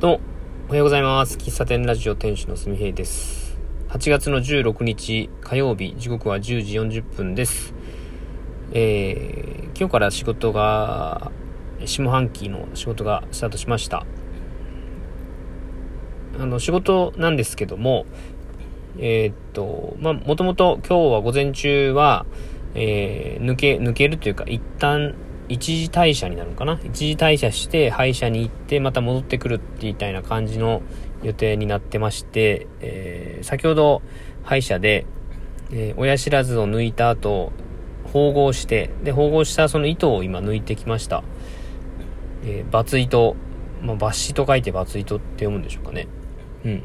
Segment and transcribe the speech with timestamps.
[0.00, 0.20] どうも、
[0.68, 1.36] おはようございます。
[1.36, 3.58] 喫茶店ラジオ店主のすみへいです。
[3.90, 7.74] 8月の16日火曜日、時刻は10時40分です。
[8.72, 11.30] えー、今日から仕事が、
[11.84, 14.06] 下半期の仕事がスタートしました。
[16.38, 18.06] あの、仕事なんですけども、
[18.96, 22.24] えー、っと、まあ、もともと今日は午前中は、
[22.74, 25.14] えー、抜け、抜けるというか、一旦
[25.50, 26.80] 一時退社になるのかな？
[26.84, 30.80] 一時退社して歯医者に行ってまた戻ってくるってみたいな感じの
[31.22, 34.00] 予定になってまして、えー、先ほど
[34.44, 35.06] 歯医者で、
[35.72, 37.52] えー、親知らずを抜いた後、
[38.12, 41.22] 縫合して、で、縫合したその糸を今抜いてきました。
[42.44, 43.36] えー、バツ糸、
[43.82, 46.08] まあ、抜糸と書いてバツ糸って読むんでしょうかね。
[46.64, 46.82] うん。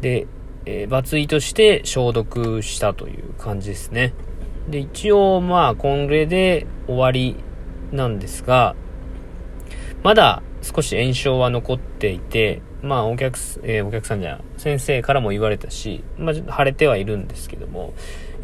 [0.00, 0.26] で、
[0.66, 4.14] えー、バツ糸して消毒したという感じですね。
[4.68, 7.36] で、一応、まあ、これで終わり
[7.92, 8.74] なんですが、
[10.02, 17.94] まだ少し炎症は残っていて、まあお客、えー、お客さんじゃ、先生からも言われたし、まあ腫れてはいるんですけども、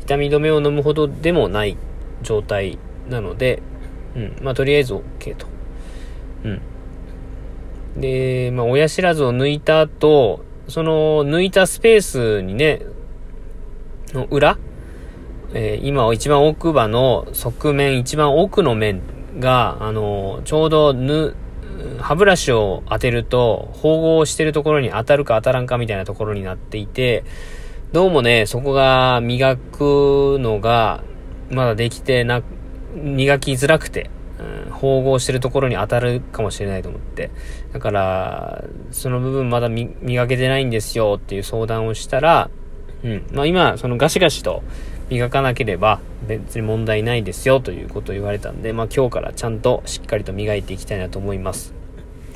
[0.02, 1.76] 痛み止めを飲むほどでもない
[2.22, 2.78] 状態
[3.08, 3.62] なので、
[4.16, 5.46] うん、まあとりあえず OK と。
[6.44, 8.00] うん。
[8.00, 12.82] で、まあ親知らずを抜いた後、その抜いたスペースにね、
[14.12, 14.56] の裏
[15.56, 19.00] えー、今一番奥歯の側面、一番奥の面
[19.38, 21.34] が、あの、ちょうどぬ、
[22.00, 27.24] 歯ブラシを当てると、縫合してるところに当たるか当たらんかみたいなところになっていて、
[27.92, 31.02] どうもね、そこが磨くのが、
[31.50, 32.42] まだできてな、
[32.94, 34.10] 磨きづらくて、
[34.66, 37.30] うん、縫合してるところに当たるかもしれないと思って。
[37.72, 42.50] だから、その部分まだ磨けてないんですよっていう相談をしたら、
[43.04, 43.26] うん。
[43.32, 44.62] まあ今、そのガシガシと、
[45.10, 51.74] 磨かなければ別に問題ないですよということを言われたんで、まあ今日からちゃんとしっかりと磨いていきたいなと思います。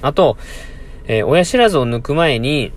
[0.02, 0.36] あと、
[1.06, 2.72] えー、親知らずを抜く前に、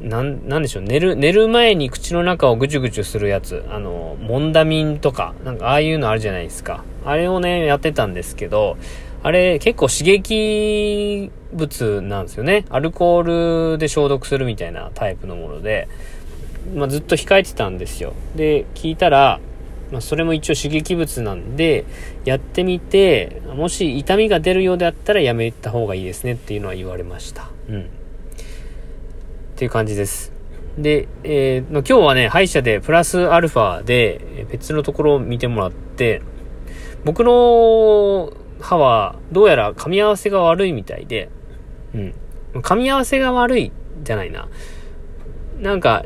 [0.00, 6.84] なん、なんでしょう、寝る、寝る前に口の中をぐちゅぐちゅするやつ、あの、モンダミンとか、なんかああいうのあるじゃないですか。
[7.04, 8.76] あれをね、やってたんですけど、
[9.22, 12.64] あれ結構刺激物なんですよね。
[12.70, 15.88] アルコールで消毒するみたいなタイプのもので、
[16.74, 18.14] まあ、ずっと控えてたんですよ。
[18.36, 19.40] で、聞いたら、
[19.90, 21.84] まあ、それも一応刺激物なんで、
[22.24, 27.50] やってみて、もし痛みが出るようであったらやめた方がいいですねっていうのは言われました。
[27.68, 27.80] うん。
[27.80, 27.84] っ
[29.56, 30.32] ていう感じです。
[30.78, 36.22] で、えー、今日はね、歯医者でプラスアルファで別のところを見てもらって、
[37.04, 41.30] 僕の歯はどうやら噛み合わせが悪いみたいで、
[41.94, 42.14] うん。
[42.54, 43.72] 噛み合わせが悪い
[44.04, 44.48] じゃないな。
[45.58, 46.04] なんか、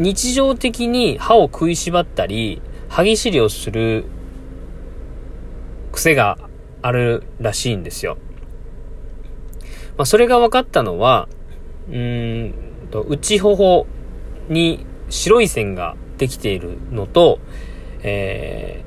[0.00, 4.06] 日常的に歯を食いしばったり、歯ぎしりをする
[5.92, 6.38] 癖が
[6.80, 8.16] あるらしいんですよ。
[9.98, 11.28] まあ、それが分かったのは、
[11.90, 12.54] うん
[12.90, 13.86] と、内頬
[14.48, 17.38] に白い線ができているのと、
[18.02, 18.82] え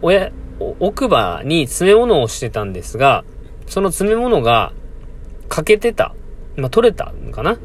[0.00, 0.32] ー、親、
[0.80, 3.24] 奥歯に詰め物をしてたんですが、
[3.66, 4.72] その詰め物が
[5.50, 6.14] 欠けてた。
[6.56, 7.58] まあ、取れたのかな？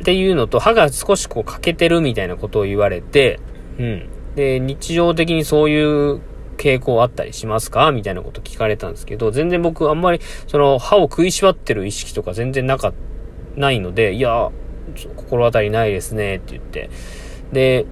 [0.00, 3.40] っていうのと、歯が少しこう欠けてるみたいなことを言われて、
[3.78, 4.08] うん。
[4.34, 6.20] で、日常的にそういう
[6.56, 12.92] 傾向あったりしますかみたいなこと聞かれたんですけど、全然僕あんまり、その歯を食いしばってる意識とか全然なか、
[13.56, 14.50] ないので、いや、
[15.16, 16.90] 心当たりないですね、って言って。
[17.52, 17.86] で、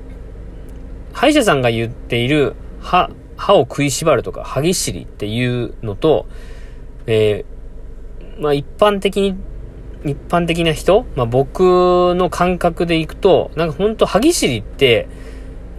[1.12, 6.26] 歯医者さんが言っている歯、歯を食いしばるとか歯ぎしりっていうのと、
[7.06, 9.36] えー、まあ一般的に
[10.04, 15.08] 一般的な人、まあ、僕の感覚でいくと、なんかほんと歯ぎしりって、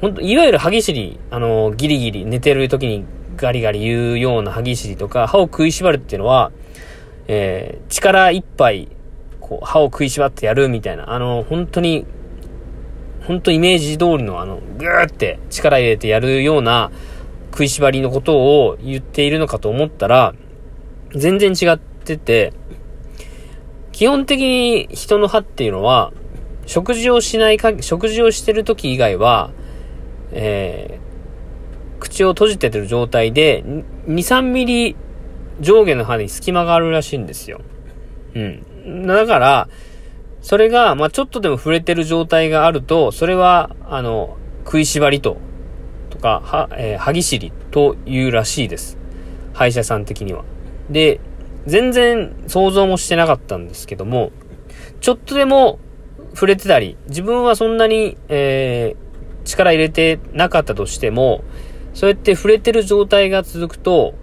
[0.02, 3.06] ほんと、いわゆる歯ぎしり、あの、ギリギリ寝てる時に
[3.38, 6.52] ガリガリ言うような歯ぎしりとか、歯を食いしばるっていうのは、
[7.28, 8.90] えー、力いっぱい、
[9.40, 12.06] こう、歯を食いしばってやるみたいな、あの、本当に、
[13.28, 16.92] 本当イメージ通りのあの、ぐーって力入れてやるような
[17.52, 20.34] 食いしばりのことを言っているのかと思ったら、
[21.16, 22.54] 全然違ってて、
[23.96, 26.12] 基本的に人の歯っていうのは、
[26.66, 29.52] 食事をしないか、食事をしてる時以外は、
[30.34, 34.98] えー、口を閉じててる状態で、2、3ミリ
[35.62, 37.62] 上下の歯に隙間があるらしいんですよ。
[38.34, 39.08] うん。
[39.08, 39.70] だから、
[40.42, 45.38] それが、まあ、ちょっとでも触れてる状態があると、それは、あの、食いしばりと、
[46.10, 48.98] とか、は、えー、歯ぎしりというらしいです。
[49.54, 50.44] 歯医者さん的には。
[50.90, 51.22] で、
[51.66, 54.32] 全然想像もしてなかったんですけども、
[55.02, 55.80] ちょっとでも
[56.34, 61.44] 触れてたり、自分はそんなに、えー、力入れてなかったとしても、
[61.94, 64.16] そうやって触れてる状態が続くと、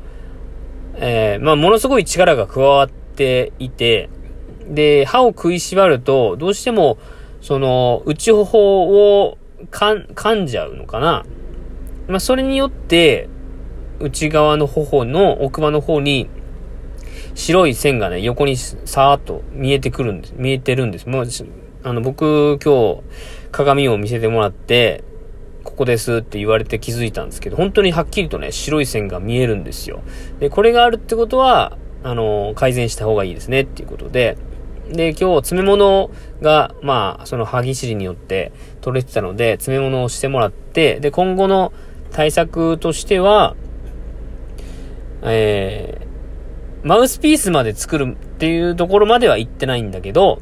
[0.96, 4.10] えー、まあ、ものすごい力が加わっていて、
[4.68, 6.98] で、歯を食いしばると、どうしても、
[7.40, 9.38] その、内頬を
[9.70, 11.24] 噛んじゃうのかな。
[12.08, 13.28] まあ、それによって、
[14.00, 16.28] 内側の頬の奥歯の方に、
[17.34, 20.34] 白い線がね、横にさーっと見えてくるんです。
[20.36, 21.08] 見えてるんです。
[21.08, 21.26] もう、
[21.84, 23.02] あの、僕、今日、
[23.50, 25.04] 鏡を見せてもらって、
[25.64, 30.02] ここですって言われて気づいたんですけど、本当にはっきりとね、白い線が見えるんですよ。
[30.40, 34.36] で、これがあるってことは、あの、改善した方がいいですねっていうことで、
[34.90, 41.72] で、今日詰め物が、まあ、その歯ぎしりによって取れてたので、詰め物をしてもらって、で、今後の
[42.10, 43.54] 対策としては、
[45.22, 46.01] えー、
[46.82, 50.40] マウスピースまで作るっていうところまでは行ってないんだけど、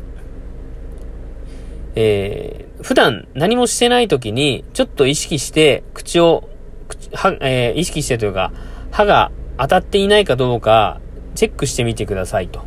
[1.95, 6.49] えー、普段何もしてない時に、ちょっと意識して、口を、
[6.89, 8.53] 口歯、えー、意識してというか、
[8.91, 11.01] 歯が当たっていないかどうか、
[11.35, 12.61] チェックしてみてくださいと。
[12.61, 12.63] っ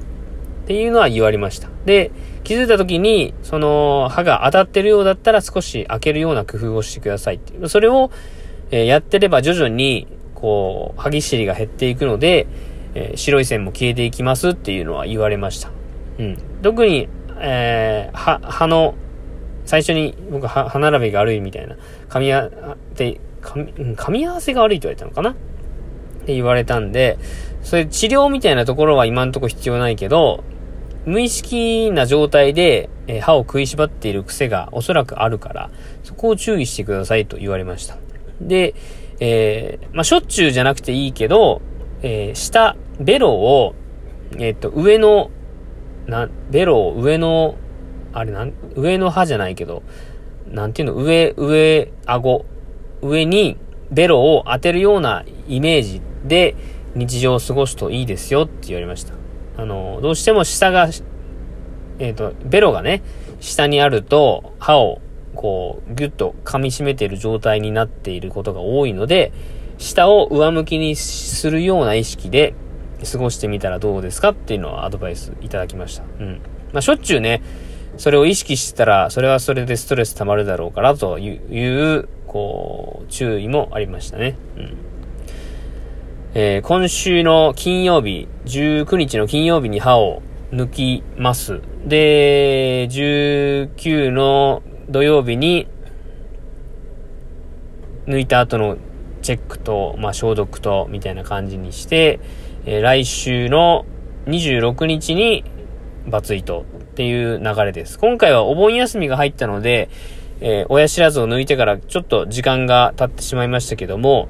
[0.66, 1.70] ていうのは言われました。
[1.86, 2.12] で、
[2.44, 7.68] 気づいた時に、その歯が当たってるようだったら少し開けるような工夫をしてくださいっていう。
[7.68, 8.12] それを、
[8.72, 12.48] えー、やってれば徐々に、こう、歯ぎしりが減っていくので、
[12.96, 15.72] えー、白い線も消えていきますっていうのは言われました。
[16.20, 16.38] うん。
[16.62, 17.08] 特に、
[17.40, 18.96] えー、歯、歯の、
[19.66, 21.78] 最初に僕は歯並びが悪いみたいな、
[22.10, 25.32] 噛み合って、噛み、合わせが悪いと言われたのかな？
[25.32, 25.34] っ
[26.26, 27.18] て言われたんで、
[27.62, 30.44] そういう治療みたいなところは今んとこ必要ないけど、
[31.06, 35.70] 無意識な状態で、え、歯を食いしばっている癖がおそらくあるから、
[36.04, 37.98] そこを注意してくださいと言われました。
[38.40, 38.76] で、
[39.20, 41.62] えー、まあ、しょっちゅうじゃなくていいけど、
[42.02, 43.76] えー、下、ベロを、
[44.38, 45.32] えっと、上の、
[46.08, 47.56] な、ベロを上の、
[48.14, 49.84] あれなん、上の歯じゃないけど、
[50.48, 52.46] なんていうの、上、上、顎、
[53.02, 53.58] 上に
[53.92, 56.56] ベロを当てるようなイメージで
[56.96, 59.14] 日常を過ごすといいですよって言われました。
[59.58, 60.88] あの、どうしても下が、
[62.00, 63.02] えっ、ー、と、ベロがね、
[63.40, 65.02] 下にあると、歯を、
[65.36, 69.32] こう、ぎゅっと噛み締めている状態になっていることが多いので、
[69.78, 72.54] 下を上向きにするような意識で
[73.12, 76.04] 過ごしてみたらどうですかっていうのはアドバイスいただきました。
[76.20, 76.42] うん。
[76.72, 77.42] まあ、しょっちゅうね、
[77.98, 84.36] それを意識してたら、それはそれでストレス溜まるだろうからという、こう、注意もありましたね。
[84.58, 84.78] うん。
[86.36, 91.62] えー、今週の金曜日、19日の金曜日に歯を抜きます。
[91.86, 95.68] で、19の土曜日に、
[98.08, 98.78] 抜いた後の
[99.22, 102.20] チェックと、まあ、消毒と、みたいな感じにして、
[102.66, 103.86] えー、来週の
[104.28, 105.44] 26日に、
[106.08, 107.98] バツイトっていう流れです。
[107.98, 109.90] 今回はお盆休みが入ったので、
[110.42, 114.28] えー、親知らずを抜いてからちょっと時間が経ってしまいましたけども、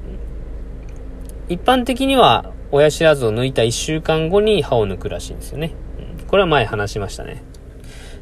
[1.48, 5.74] 一般的には親知らずを抜いた1週間後に歯を抜くらしいんですよね。
[6.28, 7.42] これは前話しましたね。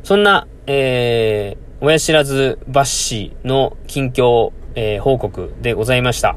[0.03, 6.37] そんな、えー、親知らず抜歯の近況、えー、報告でございました。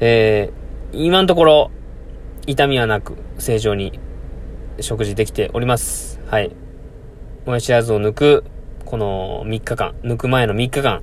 [0.00, 1.70] えー、今のところ、
[2.46, 4.00] 痛みはなく、正常に
[4.80, 6.20] 食事できております。
[6.26, 6.50] はい。
[7.46, 8.44] 親知らずを抜く、
[8.84, 11.02] この3日間、抜く前の3日間、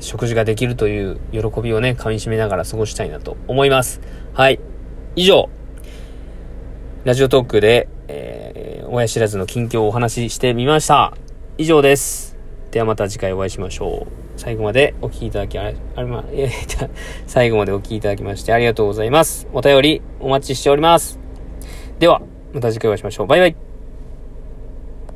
[0.00, 4.00] 食事ができるという喜びをね、噛み締めながら過ごしたいなと思います。
[4.34, 4.60] はい。
[5.16, 5.48] 以上、
[7.04, 11.14] ラジオトークで、えー、親知らずの近況をお話ししてみました。
[11.58, 12.36] 以上です。
[12.70, 14.19] ではまた次回お会いしましょう。
[14.40, 16.48] 最後までお聴きいただき、あれ、あれま、え、
[17.26, 19.46] 最後までお聴きいただきましてありがとうございます。
[19.52, 21.18] お便りお待ちしております。
[21.98, 22.22] では、
[22.54, 23.26] また次回お会いしましょう。
[23.26, 23.69] バイバイ。